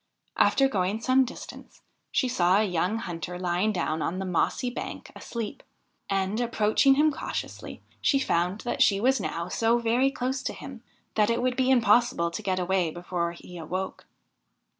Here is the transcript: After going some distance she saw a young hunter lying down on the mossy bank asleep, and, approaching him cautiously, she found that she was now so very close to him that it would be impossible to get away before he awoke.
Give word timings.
After 0.37 0.67
going 0.67 0.99
some 0.99 1.25
distance 1.25 1.83
she 2.11 2.27
saw 2.27 2.57
a 2.57 2.63
young 2.63 2.97
hunter 2.97 3.37
lying 3.37 3.71
down 3.71 4.01
on 4.01 4.17
the 4.17 4.25
mossy 4.25 4.71
bank 4.71 5.11
asleep, 5.15 5.61
and, 6.09 6.41
approaching 6.41 6.95
him 6.95 7.11
cautiously, 7.11 7.83
she 8.01 8.17
found 8.17 8.61
that 8.61 8.81
she 8.81 8.99
was 8.99 9.19
now 9.21 9.47
so 9.47 9.77
very 9.77 10.09
close 10.09 10.41
to 10.41 10.53
him 10.53 10.81
that 11.13 11.29
it 11.29 11.39
would 11.39 11.55
be 11.55 11.69
impossible 11.69 12.31
to 12.31 12.41
get 12.41 12.57
away 12.57 12.89
before 12.89 13.33
he 13.33 13.59
awoke. 13.59 14.07